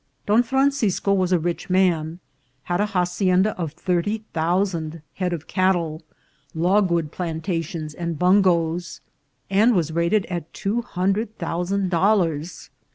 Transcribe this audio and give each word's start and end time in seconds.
Don 0.25 0.41
Francisco 0.41 1.13
was 1.13 1.31
a 1.31 1.37
rich 1.37 1.69
man; 1.69 2.17
had 2.63 2.81
a 2.81 2.87
hacienda 2.87 3.55
of 3.55 3.73
thirty 3.73 4.23
thousand 4.33 5.03
head 5.13 5.31
of 5.31 5.45
cattle, 5.45 6.01
logwood 6.55 7.11
plantations 7.11 7.93
and 7.93 8.17
bungoes, 8.17 9.01
and 9.47 9.75
was 9.75 9.91
rated 9.91 10.25
at 10.25 10.51
two 10.55 10.81
hundred 10.81 11.37
thousand 11.37 11.89
dol 11.91 12.17
lars. 12.17 12.71